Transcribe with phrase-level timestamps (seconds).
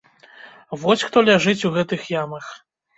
[0.85, 2.55] Вось хто ляжыць у гэтых ямах.